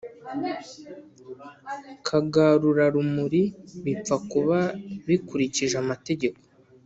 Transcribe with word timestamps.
Kagarurarumuri 2.07 3.41
bipfa 3.83 4.15
kuba 4.31 4.57
bikurikije 5.07 5.75
amategeko 5.83 6.39